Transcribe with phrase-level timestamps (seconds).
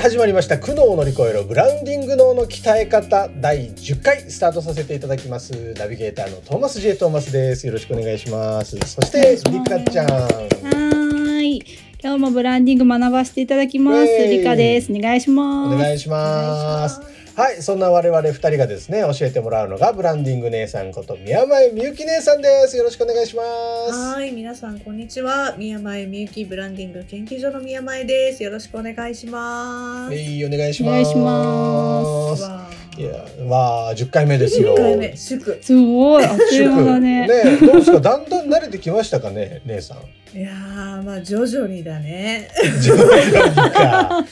[0.00, 11.58] 始まりました苦悩を乗り越えろブランディング脳の鍛え方第10回スタートさせていただきますナビゲーターのトーマス J トーマスですよろしくお願いしますそしてリカちゃんはい。
[12.02, 13.96] 今日もブランディング学ばせていただきます。
[13.98, 14.90] ウェイリカです。
[14.90, 15.74] お願いします。
[15.74, 17.00] お願いします
[17.40, 23.42] はいそんな我々二人がですね教えてもらうのがブランディング姉さんこと宮前みゆき姉さんですよろしくお願いしま
[23.90, 25.54] すはい、皆さんこんにちは。
[25.56, 28.42] 宮前みゆきブランディング研究所の宮前です。
[28.42, 30.10] よろしくお願いします。
[30.10, 34.74] はいお願いしますお願いしますわいやわあ10回目ですよ。
[34.74, 35.58] 10回目祝。
[35.62, 37.26] すごい、 あっという間だね。
[37.26, 38.00] ねどうですか？
[38.00, 40.38] だんだん慣れてきましたかね姉さん。
[40.38, 42.50] いやーまあ徐々にだね。
[42.82, 43.32] 徐々に
[43.72, 44.26] か。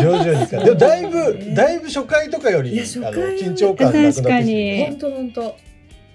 [0.00, 0.58] 徐々にか。
[0.62, 5.56] でもだいぶだいぶ初回とかよりいや初回あの緊張感なくなってきて本当本当。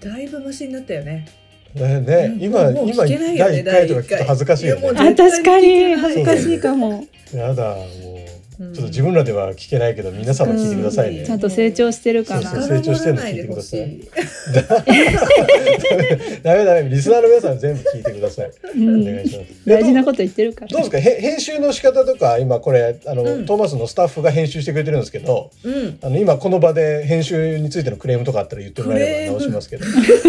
[0.08, 1.26] だいぶマシになったよね。
[1.74, 4.88] ねね今もう今第1回とか聞くと恥ずかしいよね。
[4.88, 7.04] あ、確かに恥ずかかしいかも。
[7.34, 8.14] やだもう。
[8.14, 8.19] うん
[8.60, 11.24] ちょっと自分らでは聞けないけど皆様聞いてくださいね。
[11.24, 12.50] ちゃんと成長してるかな。
[12.50, 12.78] そうそう。
[12.78, 13.80] 成長してるの聞いてください。
[13.80, 18.50] 力もらわないでほしダメダメリスナーの皆さん全部聞いてください。
[18.76, 19.00] うん。
[19.02, 19.50] お願いします。
[19.66, 20.68] 大事なこと言ってるから。
[20.68, 20.98] どうですか？
[20.98, 23.46] へ編集の仕方とか今これあの、うん。
[23.46, 25.98] トーマスのスタッフが編集してくれてるんですけどうん。
[26.02, 29.86] あの今この場で編集についてのクレームとかあったら言ってもらえれば直しますけど。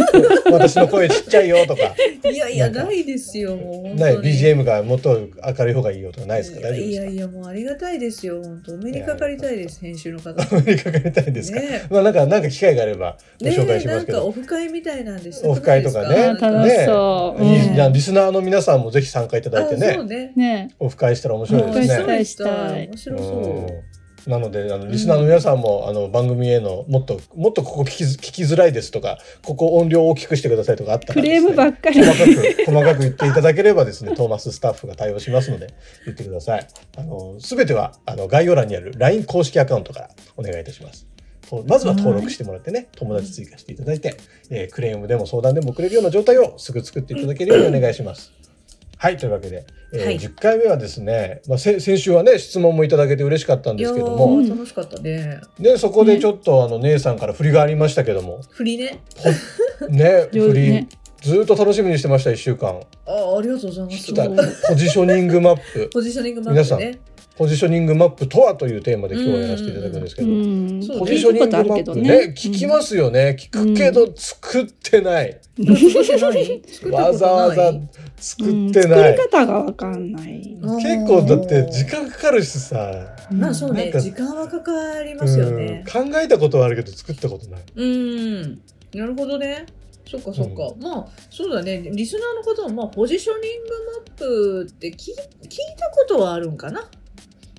[0.52, 1.94] 私の声ちっちゃいよとか。
[2.32, 3.56] いやいやないですよ。
[3.96, 4.18] ない。
[4.20, 5.28] BGM がもっと
[5.58, 6.62] 明るい方がいいよとかないですか？
[6.62, 8.42] 大丈夫いやですいやもうありがたいですよ。
[8.42, 10.34] 本当お目にかかりたいです編集の方。
[10.34, 11.86] かアメリカかりたいですか、ね。
[11.90, 16.16] まあなんかなんか機会があればご紹介しますけど、ねえなんかオフ会みたいなんでしたオフ会とかね。
[16.16, 17.44] あ楽しそう。
[17.44, 17.76] いいうん。
[17.76, 20.18] じゃあリスナーの皆さんもぜひ参加いただいてあそうね。
[20.18, 20.34] ね。
[20.36, 21.98] ねオフ会したら面白いですね。
[21.98, 22.88] オフ会したい。
[22.88, 23.91] 面白そう。
[24.26, 32.04] うんなのであのリスナーの皆さんも、あの番組へのもっともっとここ聞きづ聞きづらいですとかここ音量大きくしてくださいとかあったらクレームばっっかり。
[32.04, 35.74] 細かく細かく言っていただければですねトーマススタッフが対応しますので
[36.06, 36.68] 言ってください。
[36.98, 41.08] あの全てはあの概要欄にある LINE 公式アカウントからお願いいたします。
[41.52, 44.18] とまずは登録してもらってね友達追加していただいて、
[44.50, 48.32] えークレームでも相談でもくれるような状態をすぐ作っていただけるようにお願いします
[49.02, 55.42] はいというわけで、えーはい10回目はですね、まあ、せ先週はね質問もいただけて嬉しかったんですけどいやもー楽しかったね。
[55.60, 59.02] でそこでちょっとあの姉さんから振りがありましたけども振りね。
[59.90, 60.90] ね 振り、ね
[61.20, 67.00] ずーっと楽しみにしてました1週間あありがとうございま聞すポジショニングマップ ポジショニングマップね。
[67.42, 73.36] ポジショニングマップとはというテーマで今日はやらせていただくんですけうど、ポジショニングマップね聞きますよね。
[73.40, 75.42] 聞くけど作ってない、
[76.92, 77.74] わざわざ
[78.16, 80.56] 作うんってない、作り方がわかんない。
[80.84, 85.84] 結構だって時間かかるしさ、まあそうなんかね時間はかかりますよね。
[85.84, 86.12] うん。
[86.12, 87.62] 考えたことはあるけど作ったことない。
[87.76, 88.62] うん。
[88.94, 89.66] なるほどね。
[90.06, 90.76] そっかそっか。
[90.80, 91.90] まあそうだね。
[91.92, 95.16] リスナーの方もまあポジショニングマップって聞聞い
[95.80, 96.88] たことはあるんかな。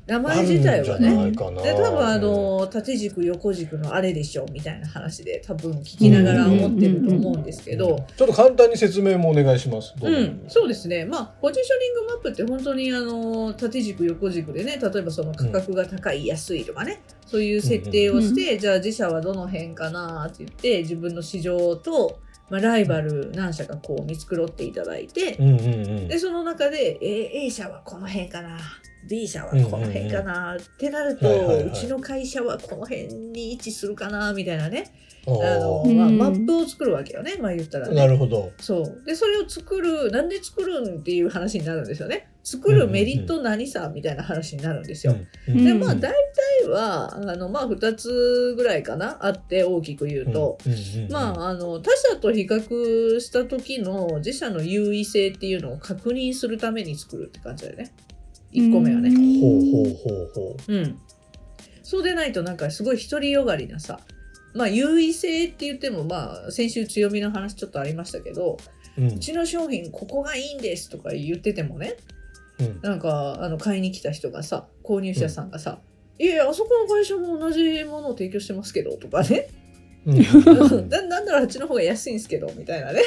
[0.06, 1.30] 名前自体はね。
[1.30, 1.36] で
[1.74, 9.94] 多分あの縦軸横軸のあれでしょみたいな話で多分聞きながら思ってると思うんですけど、ちょっと簡単に説明もお願いします。
[9.96, 10.44] どう、うん。
[10.48, 22.18] そうですね、まあ、ポジショニングマップって本当にあの縦軸、横軸でね、例えばその価格が高い、安いとかね、そういう設定をして、じゃあ自社はどの辺かなって言って、自分の市場と、
[22.50, 25.58] まあ、ライバル何社かこう見繕っていただいて、うんうんう
[26.02, 26.08] ん。
[26.08, 28.58] でその中で A, A 社はこの辺かな
[29.08, 34.92] B 社はこの辺かな、ってなると、うちの会社はこの辺に位置するかなみたいなね
[35.26, 37.94] ああの、ーまあ、うんマップを作るわけよねまあ言ったらね。
[37.94, 38.52] なるほど。
[38.58, 42.28] そうでそれを作るなんで作るんっていう話になるんですよね。
[42.42, 45.12] 作るメリット何さみたいな話になるんですよ。
[45.12, 46.12] うんうんでうんまあ大
[46.62, 57.92] 体はあのまあ2つぐらいかなあって大きく言うと、うんうんうんまああの他社と比較した時の自社の優位性っていうのを確認するために作るって感じだよね。
[58.52, 59.10] 1個目はね。
[59.10, 60.76] ほうほうほうほう。
[60.76, 60.98] ん。
[61.82, 64.00] そうでないとなんかすごい独りよがりなさ。
[64.54, 68.58] まあ優位性って言ってもまあ先週強みの話ちょっとありましたけど
[68.98, 69.06] うん。
[69.08, 71.96] うちの商品ここがいいんですとか言っててもね
[72.60, 72.80] うん。
[72.82, 75.80] なんかあの買いに来た人がさ購入者さんがさ
[76.18, 79.48] 「いやいやあそこの会社も同じものを提供してますけど」とかね
[80.04, 80.88] うん。
[80.88, 83.06] ななんならあっちの方が安いんですけどみたいなねはい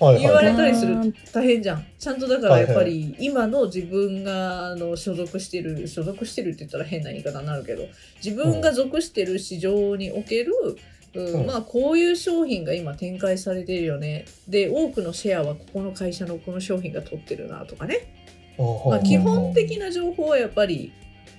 [0.00, 0.46] 言わはい。
[0.46, 0.96] れたりする。
[1.32, 1.86] 大変じゃん。
[1.98, 7.84] ちゃんとだからやっぱり今の自分があの所属してる所属してるって言ったら変な言い方になるけど
[8.24, 10.52] 自分が属してる市場における、
[11.14, 11.46] うんうん。
[11.46, 14.24] まあこういう商品が今展開されてるよね。
[14.48, 18.14] で多くのシェアはここの会社のこの商品が取ってるなとかね、
[18.58, 20.92] まあ、基本的な情報はやっぱり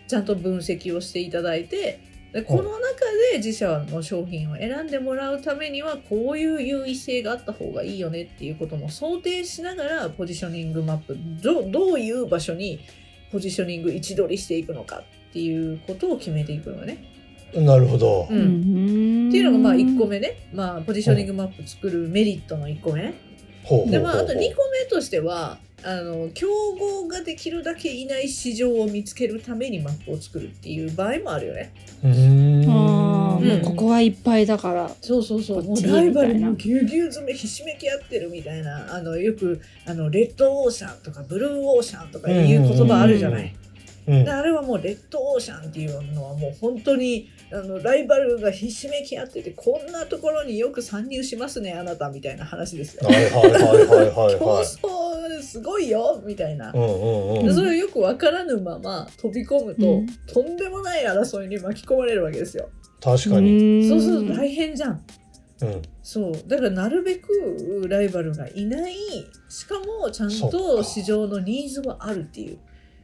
[0.08, 2.00] ちゃんと分析をしていただいて
[2.33, 2.72] でこの中
[3.31, 12.80] で自社の商品を選んでもらうためにはこういう優位性があった方がいいよねっていうことも想定しながらポジショニングマップどどういう場所に
[13.31, 17.04] ポジショニング位置取りしていくのかっていうことを決めていくのね。
[17.54, 18.34] なるほどう。
[18.34, 23.13] うんんっていうのがまあ1個目ね、まあ、ポジショニングマップ作るメリットの1個目ね。
[23.63, 26.48] ほうほうほうでまあ、あと2個目としてはあの競
[26.78, 31.74] 合ができるだけいない市場を見つけるためにマップを作るっていう場合もあるよね。
[32.04, 34.92] うーんあーうんもうここはいっぱいだから。
[35.01, 43.56] そうそうそうもうライバルもぎゅうぎゅう詰めひしめき合ってるみたいなあのよくあのレッドオーシャンとかブルーオーシャンとかいう言葉あるじゃない？
[44.07, 53.07] うんであれはもうレッドオーシャンっていうのはもう本当にあのライバルがひしめき合っててこんなところによく参入しますねあなたみたいな話ですよ。
[53.07, 54.66] はいはいはいはいはい競はい。
[55.38, 56.72] 争すごいよみたいな。
[56.72, 60.07] それをよく分からぬまま飛び込むと、うん。
[60.28, 62.69] とんでもない争いに巻き込まれるわけですよ。
[63.01, 63.88] 確かに。
[63.88, 65.01] そうすると大変じゃん。
[65.62, 65.81] うん。
[66.04, 66.33] そう。
[66.48, 68.95] だからなるべくライバルがいない。
[69.50, 72.57] しかもちゃんと市場のニーズはあるっていう、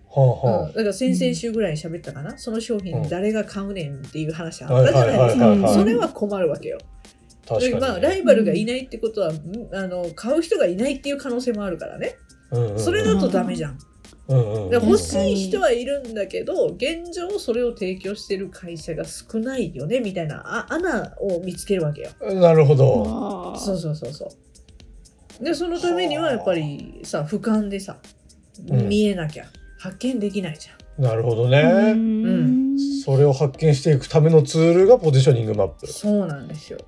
[0.10, 5.74] はあうん、はだから先々週ぐらいに喋ったかな、その商品誰が買うねんっていう話あったじゃはいないですか。
[5.74, 6.78] それは困るわけよ。
[7.48, 7.80] 確かに。
[7.80, 9.36] まあ、ライバルがいないってことは、ん
[9.74, 12.16] あの買う人がいないっていう可能性もあるからね
[12.52, 13.72] うんうんうんそれだとダメじゃん。
[13.72, 13.78] うん
[14.70, 22.10] 欲しい人はいるんだけど現状それを提供してる会社が少ないよねみたいなあ穴を見つけるわけよ。
[22.34, 23.56] なるほど。
[23.58, 24.30] そうそうそうそ
[25.42, 25.44] う。
[25.44, 27.98] でそのためにはやっぱりさ俯瞰でさ
[28.70, 29.46] うん見えなきゃ
[29.80, 31.04] 発見できないじゃん。
[31.04, 31.94] なるほどうね。
[31.94, 35.88] んそれを発見していくためのツールがポジショニングマップ。
[35.88, 36.80] そうなんですよ。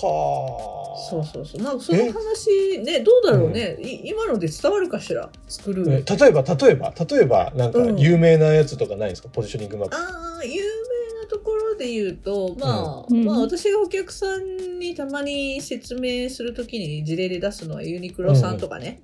[0.00, 1.10] はあ。
[1.10, 1.62] そうそうそう。
[1.62, 5.30] まあその話ねどうだろうね、い今ので伝わるかしら？
[5.48, 5.86] 作る。
[5.86, 7.98] ね例えば例えば例えばなんかうん。
[7.98, 9.96] 有名なやつとかないんですか、ポジショニングマップ。
[9.96, 13.24] ああ有名なところで言うとまあ、うん。
[13.24, 19.02] まあ私がお客さんにたまに説明するときに事例で出すのはユニクロさんとかね、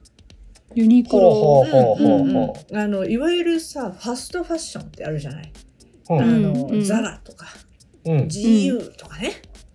[0.74, 1.20] ユニクロ。
[1.20, 2.76] ほうほうほううんうんほうん。
[2.76, 5.52] あのいわゆるさファストファッションってあるじゃない、
[6.10, 6.14] う。
[6.14, 6.82] うあんのうん。
[6.84, 7.46] ザラとか
[8.04, 8.18] うん。
[8.22, 9.32] GU とかね、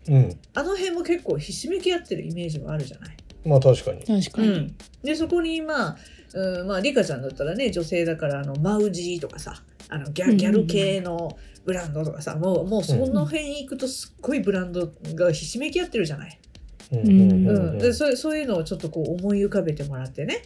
[0.07, 0.39] うん。
[0.53, 3.17] あの辺も結構ひしめき合ってるイメージはあるじゃない？
[3.45, 4.03] まあ確かに。
[4.03, 4.47] 確かに。
[4.49, 5.97] うん、でそこにまあ、
[6.33, 16.39] うん、まあリカちゃんだったらね女性だからあのマウジーとかさあのギャギャル系のブランドとかさ、もうもうその辺行くとすっごいブランドがひしめき合ってるじゃない？
[16.91, 20.43] うんうんでそうそういうのをちょっとこう思い浮かべてもらってね。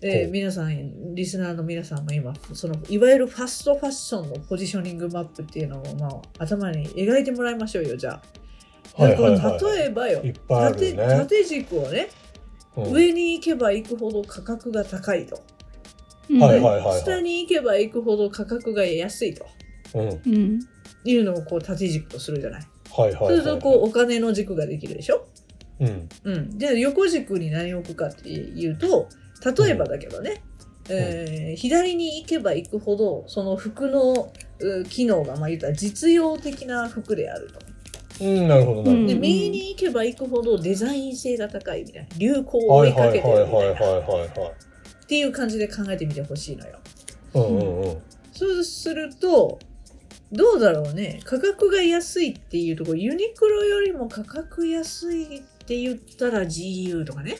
[0.00, 8.22] でほう皆さんリスナーの皆さんも今そのいわゆるファストファッションのポジショニングマップっていうのを、まあ、頭に描いてもらいましょうよじゃあ。
[9.02, 11.06] はいだからはいはい例えばよ、いっぱいある縦ね。
[11.06, 12.08] 縦軸をね、
[12.76, 15.40] うん上に行けば行くほど価格が高いと、
[16.30, 19.46] うんはいはいはいはい下に行けば行くほど価格が安いと
[19.94, 20.60] うんうん。
[21.04, 22.62] いうのをこう縦軸とするじゃない。
[22.90, 23.36] はいはいはい。
[23.36, 25.26] そうするとこうお金の軸ができるでしょ？
[25.80, 29.08] うんうん、で横軸に何を置くかっていうと
[29.56, 30.42] 例えばだけどね、
[30.88, 37.60] えー左に行けば行くほどその服のう機能がまあ言ったら実用的な服であると。
[38.20, 42.58] うんなるほどなるほでうん右に行けば行くほどデザイン性が高いみたいな流行ど。
[42.58, 44.50] を追はいかけてはいはいるみたいなはいはいはい。
[44.50, 46.78] っていう感じで考えてみてほしいのよ。
[47.34, 48.02] うんうんうん。
[48.32, 49.58] そうすると
[50.30, 57.38] どうだろうね価格が安いっていうところユニクロよりも価格安いって言ったら GU とかね、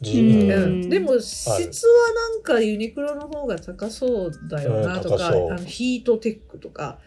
[0.00, 6.98] じうんうんでも質はなんかユニクロの方が高そうだよなとか、あのヒートテックとか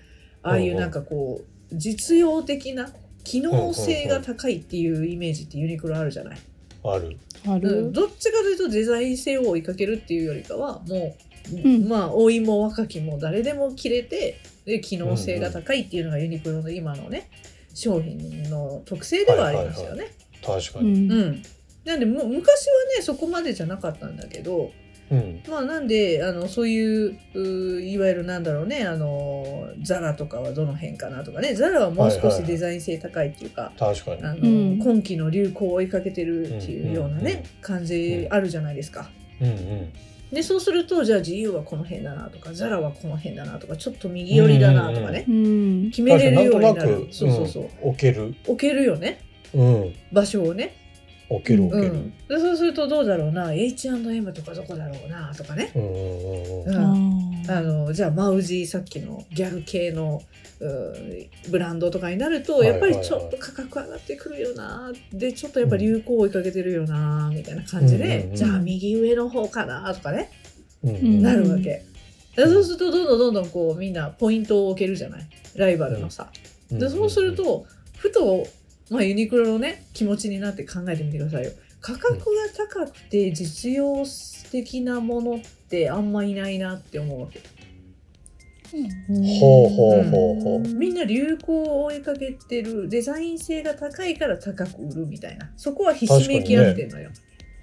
[0.43, 2.89] ああいうなんかこう実用的な
[3.23, 6.37] 機能性が高いっていうイメージってユニクロあるじゃない、
[6.83, 7.91] ある。
[7.91, 11.15] どっちかというとデザイン性を追いかけるっていうよりかはも
[11.53, 11.87] う、ん。
[11.87, 17.29] まあ老いも若きも誰でも着れてで機能性が高いっていうのがユニクロの今のね
[17.73, 20.11] 商品の特性ではありますよね。
[20.45, 20.91] 確かに。
[20.91, 21.11] うん。
[21.11, 21.43] うん、
[21.85, 24.71] なんでむ昔はねそこまでじゃなかったんだけど
[25.12, 25.41] うん。
[25.48, 34.24] まあなんであのそういうういわゆるなんだろうねあのザラとかはどの辺かなとかねザラはもう少しデザイン性高いっていうか、確かに。
[34.24, 39.10] あのうん今期の流行を追いかけてるっていうようなね、うんうんうん感じあるじゃないですか。
[39.41, 39.93] うんうん。
[40.31, 45.89] でそうするとじゃあ自由はこの辺だなとかザラはこの辺だなとかちょっと右寄りだなとかね、うん。
[45.91, 48.36] 決めれるようになるそうそうそう、うん置ける。
[48.48, 49.22] 置けるよね
[49.53, 49.95] うん。
[50.12, 50.75] 場所をね、
[51.35, 51.93] 置ける置ける。
[51.93, 53.53] うん、でそうするとどうだろうな。
[53.53, 55.33] H&M とかどこだろうな。
[55.33, 57.49] とかね、うん。
[57.49, 60.21] ああのじゃあマウジーさっきのギャル系の
[60.59, 64.91] うんブランドとかになるとはいやっぱりちょっと価格上がってくるよな。
[65.11, 67.31] でちょっとやっぱ流行を追いかけてるよな。
[67.33, 69.93] みたいな感じで、うんうんうんじゃあ右上の方かな。
[69.93, 70.29] とかね、
[70.83, 71.83] うんうんなるわけ。
[72.35, 75.27] でそうするとどんどんどんどんこうみんなポイントを置けるじゃない。
[75.55, 76.31] ライバルのさ。
[76.71, 76.79] うん。
[76.79, 77.65] でそうする、と
[77.97, 78.45] ふと、
[78.89, 81.51] まあ、ユニクロのね気持ちになって考えてみてくださいよ。
[81.81, 82.19] 価格が
[82.55, 84.05] 高くて実用
[84.51, 87.41] 的なものってあんまいないなって思うわけ。
[89.07, 90.59] ほうほうほうほう。
[90.75, 97.11] みんな流行を追いかけてるデザイン性が高いから高く売るみたいなそこはひしめき合ってんのよ。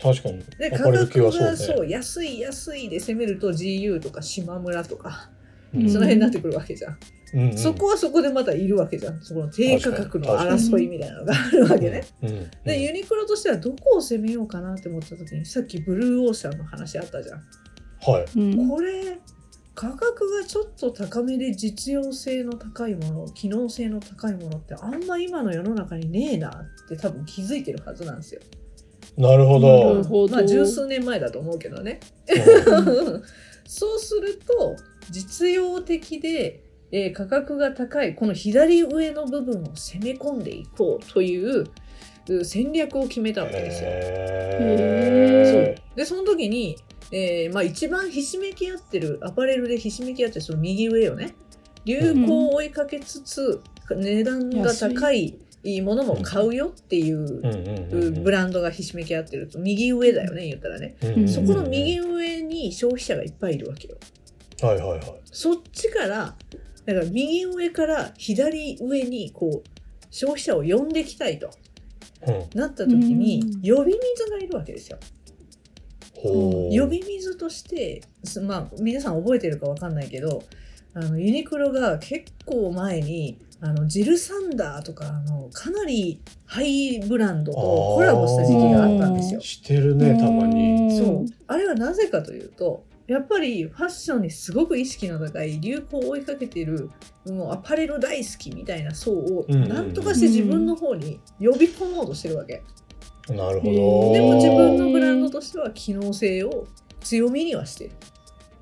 [0.02, 0.42] 確かに。
[0.58, 1.50] で価格はそうね。
[1.50, 5.30] がそう安い安いで攻めると GU とか島村とか、
[5.74, 6.98] うんその辺になってくるわけじゃん。
[7.34, 12.04] うんうんそこはそこでまたいるわけじゃんそこの低価格の争いみたいなのがあるわけね。
[12.22, 17.42] うんうんでユニクロとしてはどこを攻めようかなって思った時にさっきブルーオーシャンの話あったじゃん。
[18.00, 18.38] はい。
[18.38, 19.18] うんこれ
[19.76, 28.40] 価格がちょっと高めで実用性の高いもの機能性の高いものってあんま今の世の中にねえなって多分気づいてるはずなんですよ。
[29.16, 30.04] なるほなどる。
[30.04, 32.00] ほどまあ十数年前だと思うけどね。
[33.66, 34.76] そうすると
[35.10, 36.62] 実用的で、
[36.92, 41.70] えー価格が高いこの左上の部分を攻め込んでいこうという
[42.28, 43.88] う戦略を決めたわけですよ。
[43.90, 45.96] へそう。
[45.96, 46.76] でその時に、
[47.12, 51.34] えーまあ、一番ひしめき合ってるアパレルでひしめき合ってるその右上よね。
[51.84, 55.38] 流行を追いかけつつ、値段が高い
[55.82, 59.58] ものも買うよっていうブランドがひしめき合ってると。
[59.58, 60.96] 右上だよね言ったらね。
[61.02, 61.28] うんうんうん。
[61.28, 63.96] そこの右上に消費者がいっぱいいるわけよ。
[64.62, 65.02] はいはいはい。
[65.24, 66.36] そっちから、
[66.86, 69.68] だから右上から左上にこう
[70.10, 71.50] 消費者を呼んできたいと
[72.26, 74.98] うんなった時にうん呼び水がいるわけですよ。
[76.16, 76.78] ほう。
[76.78, 80.42] 呼び水として、すまあ皆さん覚えてるかわかんないけど、
[80.94, 89.40] あのユニクロが結構前にあのジルサンダーとかあのかなりハイブランドとコラボした時期があったんですよ。
[89.40, 90.98] してるね、たまに。
[90.98, 96.88] そうあれはなぜかというとやっぱりファッションにすごく意識の高い流行を追いかけてる
[97.26, 99.68] もうアパレル大好きみたいな層をうんうんうん。
[99.68, 102.62] なんとかして自分の方に呼び込もうとしてるわけ、
[103.28, 104.10] なるほへど。
[104.10, 106.68] ーでも自分のブランドとしては機能性を
[107.00, 107.90] 強みにはしてる、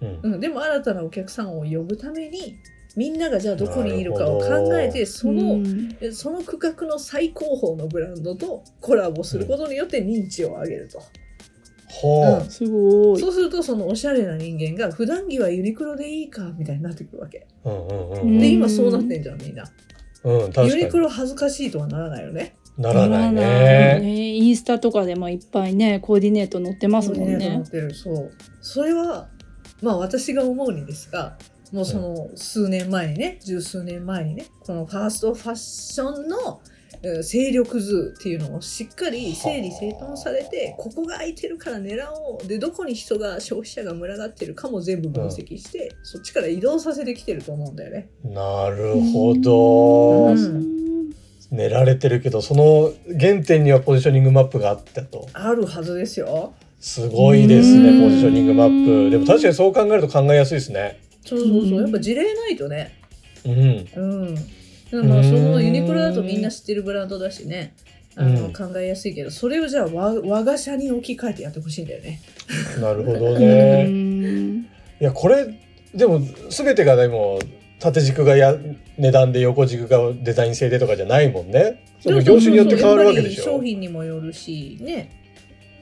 [0.00, 0.32] うん。
[0.32, 2.56] うん、でも新たなお客さんを呼ぶために
[2.96, 5.94] みんながじゃあどこにいるかを考えてその、うん。
[6.00, 11.02] えその区画の最高峰のブランドとコラボすることによって認知を上げると。
[11.90, 17.47] ほうんすごいそうするとそのおしゃれな人間が普段着はユニクロでいいかみたいになってくるわけ。
[17.64, 17.71] う。
[17.71, 18.38] うんうんううんん。
[18.38, 19.64] で今そうなってんじゃんみんな。
[20.25, 20.99] うん、確ユニク。
[20.99, 22.57] ロ恥ずかしいとはならないよね。
[22.76, 24.00] ならないならないね。
[24.00, 28.33] ねインスタとかでもいっぱいねコーディネート載ってますもんコーディネートね持ってるそう。
[28.61, 29.28] それは
[29.83, 31.38] まあ私が思うにですが
[31.73, 36.77] もうその数年前にね十数年前にねこのファーストファッションのえー
[37.22, 48.08] 勢力図っていうのをしっかり整理整頓されてここが空いてるから狙おうでどこに人が消費者が群がってるかも全部分析して、そっちから移動させてきてると思うんだよね。
[48.24, 50.26] なるほど。
[50.26, 50.78] うん
[51.50, 55.28] 練られてるけど、その原点にはポジショニングマップがあったと。
[55.32, 56.52] あるはずですよ。
[56.78, 59.10] すごいですね、うんポジショニングマップ。
[59.10, 61.00] でも確かにそう考えると考えやすいですね。
[61.24, 63.00] そうそうそう、うんやっぱ事例ないとね。
[63.46, 63.88] うん。
[63.96, 64.38] うん。
[64.90, 67.75] そのユニクロだとうんみんな知ってるブランドだしね。
[68.16, 72.21] あのうん考えやすいけどそれをじゃあ我我が社に置き換えてやってほしいんだよね。
[72.80, 73.85] なるほどうね。
[73.85, 74.57] ん
[75.00, 75.47] いや、これ、
[75.95, 77.38] でも、すべてがでも、
[77.78, 78.57] 縦軸がや
[78.99, 81.85] 値段で横軸がデザイン性でとかじゃないもんね。
[82.00, 83.62] その業種によって変わるわけでしやっぱり商ょ。
[83.62, 85.11] 品にもよるしね。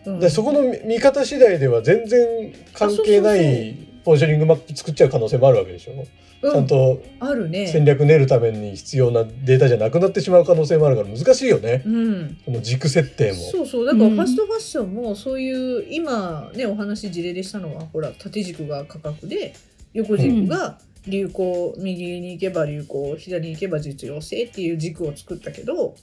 [0.04, 5.92] うんでそこの見方次第では全然関係なあそうそういポジショニングマップ作っちゃう可能性もあるわけでしょ。
[5.92, 6.06] うん
[6.38, 7.66] ちゃんとあるね。
[7.66, 11.82] 戦略練るために必要なデータじゃなくなってしまう可能性もあるから難しいよね。
[11.84, 12.38] うん。
[12.44, 13.38] この軸設定も。
[13.38, 19.54] そうそうだからうんファストファッションもそういう今ねお話事例でしたのはほら縦軸が価格で
[19.94, 25.96] 横軸が流行、右に行けば流行左に行けば実用性っていう軸を作ったけど、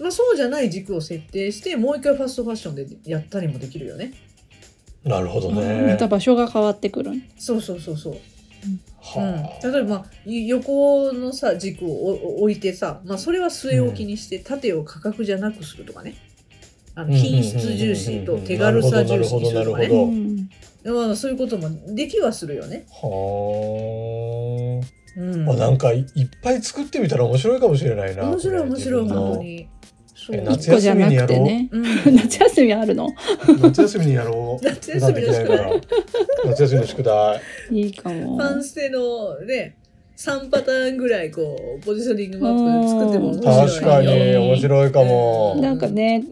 [0.00, 4.14] まあ、そうじゃない軸を設定してもう一回ファストファッションでやったりもできるよね。
[5.04, 5.96] なるほどまね。
[5.98, 7.12] た場所が変わってくる。
[7.38, 8.12] そうそうそうそう。
[8.12, 16.14] うん、は例えば、まあ、い横のさ軸をお置いてさ、まあ、それは据え置きにして、縦を価格じゃなくするとかね。
[16.96, 20.48] あのうん品質重視と手軽さ重視にするとかなるほどね
[20.84, 22.86] まあ、そういうこともできはするよね。
[23.02, 23.06] あ。
[23.06, 24.80] は
[25.16, 25.52] うん、あ。
[25.52, 25.78] あなん。
[25.78, 28.24] かいいっぱい作ってみたら面白いかもしれないな。
[28.24, 29.68] 面白い面白い本当に。
[30.30, 31.40] 夏休みにやろう？
[31.40, 31.68] ね。
[31.70, 31.84] うん、
[32.16, 33.08] 夏休みあるの？
[33.60, 34.64] 夏休みにやろう。
[34.66, 35.70] 夏休みの宿題普段できないから
[36.46, 37.40] 夏休みの宿題。
[37.70, 38.42] いいかもフ。
[38.42, 39.76] ァンステのね
[40.16, 45.56] 3パターンぐらいこうポジショニングマップ作っても面白いよ確かに面白いかも。
[45.60, 46.24] なんかね、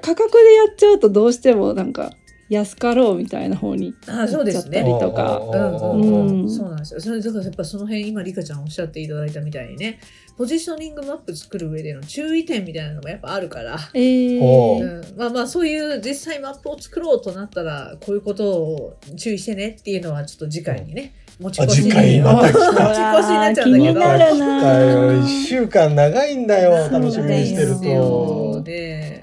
[0.00, 2.12] 価格でやっちゃうとどうしてもなんか
[2.48, 5.38] 安かろうみたいな方にあそうですね行っちゃったりとか。
[5.38, 6.00] うん。
[6.00, 6.50] うんうんうん。
[6.50, 7.00] そうなんですよ。
[7.00, 10.00] それだからやっぱその辺今リカちゃんおっしゃっていただいたみたいにね、
[10.36, 13.78] ポジショニングマップ作る上での注意点みたいなのもやっぱあるから。
[13.94, 21.90] えおー、うん、まあまあそういう実際マップを作ろうとなったらこういうことを注意してねっていうのはちょっと次回にね、持ちあ越しに。
[21.90, 23.78] 次回また来た持ち越しになっちゃうんだけど。
[23.78, 24.62] 気になるな。
[24.62, 26.90] だよ一週間長いんだよ。
[26.90, 28.62] 楽しみにしてるそうと。
[28.62, 29.13] で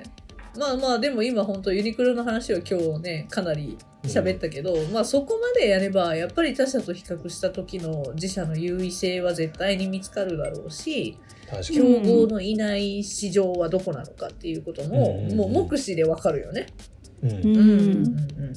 [0.57, 11.17] まあまあでも今本当ユニクロの話を今日ねかなり喋ったけど、まあそこまでやればやっぱり他社と比較した時の自社の優位性は絶対に見つかるだろうし
[11.73, 12.25] 競に。
[12.25, 16.67] 合のいない市場はどこなのかっていうことも、うんもう目視でわかるよね。
[17.21, 17.31] うん。
[17.31, 17.37] うん。
[17.37, 18.09] うんうんう
[18.47, 18.53] ん。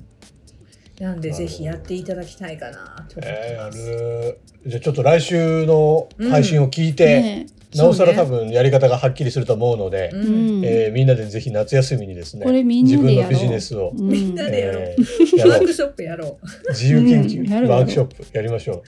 [1.00, 4.70] なんでぜひやっていただきたいかなと思ってえー。
[4.70, 10.60] じゃあちょっと来週の配信を聞いて、ねなおさら多分やり方がはっきりすると思うので、ううん。
[10.60, 13.32] んえーみんなでぜひ夏休みにですねこれみんな自分のでやろう。
[13.32, 14.08] ビジネスを、うん。
[14.08, 14.82] みんなでやろう。
[14.82, 15.52] えー やろう。
[15.54, 16.70] ワークショップやろう。
[16.70, 18.82] 自由研究、ワークショップやりましょう。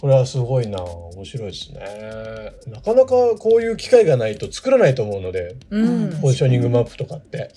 [0.00, 0.82] これはすごいな。
[0.82, 1.80] 面白いですね。
[2.68, 6.20] なかなかこういう機会がないと作らないと思うのでうん。
[6.20, 7.50] ポジショニングマップとかって。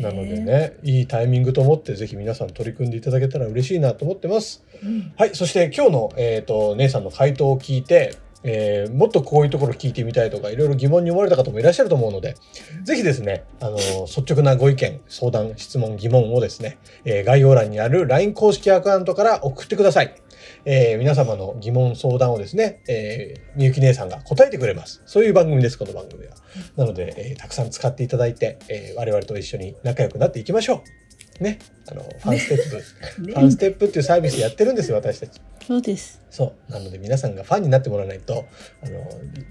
[0.00, 4.64] なのでねいいタイミングと思ってぜひ皆さん取り組んでいただけたら嬉しいなと思ってます。
[4.82, 5.12] うん。
[5.16, 8.14] はいそして今日の、えー、と姉さんの回答を聞いて
[8.44, 12.34] えーもっとこういうところ聞いてみたいとかいろいろ疑問に思われた方もいらっしゃると思うので
[12.82, 20.14] ぜひですねあの率直なご意見相談質問疑問をですね、えー概要欄にある LINE 公式アカウントから送ってください、
[20.64, 25.02] えー皆様の疑問相談をですね、えーみゆき姉さんが答えてくれます。
[25.04, 26.32] そういう番組ですこの番組は。
[26.76, 30.82] なので、えーたくさん使っていただいて、えー我々と一緒に仲良くなっていきましょ
[31.40, 31.42] う。
[31.42, 31.58] ね。
[31.90, 32.76] あのファンステップ、
[33.26, 33.32] ね。
[33.34, 36.20] ファンステップっていうサービスやってるんですよ私たちそうです。
[36.30, 36.72] そう。
[36.72, 38.46] なので皆さんがファンになってもらわないと、
[38.82, 39.04] あの、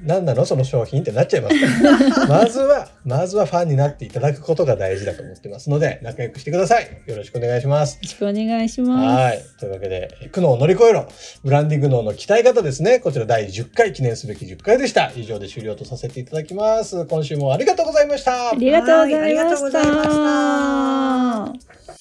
[0.04, 0.46] 何なの？
[0.46, 2.28] その商品ってなっちゃいますから。
[2.42, 6.88] まずは、まずはファンになっていただくことが大事だと思ってますので、仲良くしてください。
[7.06, 7.96] よろしくお願いします。
[7.96, 9.44] よろしくお願いしまはい。
[9.60, 11.08] というわけで、苦悩を乗り越えろ。
[11.44, 13.00] ブランディング脳の鍛え方ですね。
[13.00, 15.12] こちら第10回、記念すべき10回でした。
[15.16, 17.06] 以上で終了とさせていただきます。
[17.06, 18.50] 今週もありがとうございました。
[18.50, 18.56] す。
[18.56, 22.01] ありがとうございまはいありがとうございました。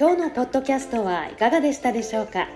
[0.00, 2.46] 今日のポッドキャストはいかがでしたでしょうか？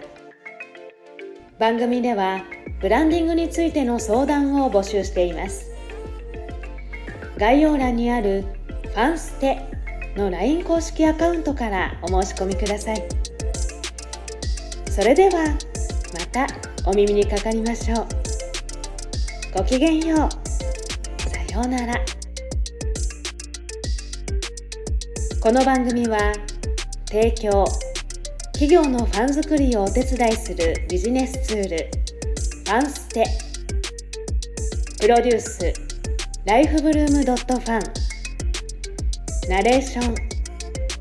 [1.58, 2.40] 番組では
[2.80, 5.72] ブランディングについての相談を募集しています。
[7.38, 8.44] 概要欄にある
[8.86, 9.58] 「ファンステ」
[10.14, 13.02] の LINE 公式アカウントからお申し込みください。
[14.88, 16.46] それではまた
[16.86, 18.06] お耳にかかりましょう。
[19.58, 21.28] ごきげんよう。
[21.28, 21.94] さようなら。
[25.42, 26.32] この番組は
[27.12, 27.66] 提供。
[28.54, 31.90] 企業のファン作りをお手伝いするビジネスツール。
[32.64, 33.26] ファンステ。
[34.98, 35.74] プロデュース。
[36.46, 37.82] ライフブルームドットファン。
[39.50, 40.14] ナレーション。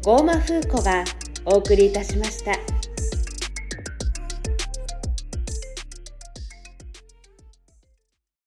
[0.03, 1.05] ゴーマフーコが
[1.45, 2.80] お送りいたしました。